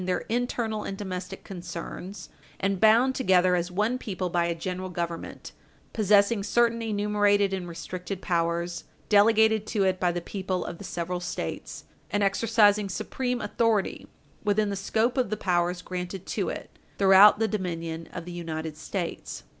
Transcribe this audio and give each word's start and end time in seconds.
448 0.01 0.17
their 0.27 0.35
internal 0.35 0.83
and 0.83 0.97
domestic 0.97 1.43
concerns, 1.43 2.29
and 2.59 2.79
bound 2.79 3.13
together 3.13 3.55
as 3.55 3.69
one 3.69 3.99
people 3.99 4.31
by 4.31 4.45
a 4.45 4.55
General 4.55 4.89
Government, 4.89 5.51
possessing 5.93 6.41
certain 6.41 6.81
enumerated 6.81 7.53
and 7.53 7.67
restricted 7.69 8.19
powers 8.19 8.85
delegated 9.09 9.67
to 9.67 9.83
it 9.83 9.99
by 9.99 10.11
the 10.11 10.19
people 10.19 10.65
of 10.65 10.79
the 10.79 10.83
several 10.83 11.19
States, 11.19 11.83
and 12.09 12.23
exercising 12.23 12.89
supreme 12.89 13.41
authority 13.41 14.07
within 14.43 14.71
the 14.71 14.75
scope 14.75 15.19
of 15.19 15.29
the 15.29 15.37
powers 15.37 15.83
granted 15.83 16.25
to 16.25 16.49
it 16.49 16.79
throughout 16.97 17.37
the 17.37 17.47
dominion 17.47 18.09
of 18.11 18.25
the 18.25 18.31
United 18.31 18.75
States. 18.75 19.43